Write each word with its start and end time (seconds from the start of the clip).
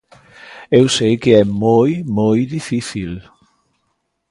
Eu 0.77 0.85
sei 0.97 1.13
que 1.21 1.31
é 1.41 1.43
moi, 1.65 1.91
moi 2.17 2.39
difícil. 2.55 3.11